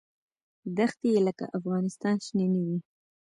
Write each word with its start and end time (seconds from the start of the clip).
دښتې 0.77 1.07
یې 1.13 1.21
لکه 1.27 1.45
افغانستان 1.57 2.15
شنې 2.25 2.47
نه 2.53 2.59
وې. 2.65 2.77